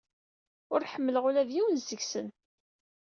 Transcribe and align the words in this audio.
Ur 0.73 0.81
ḥemmleɣ 0.91 1.23
ula 1.29 1.47
d 1.47 1.49
yiwen 1.55 1.77
seg-sen. 1.81 2.27